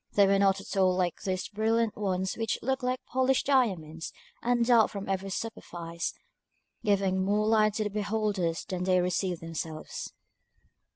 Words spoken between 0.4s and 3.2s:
at all like those brilliant ones which look like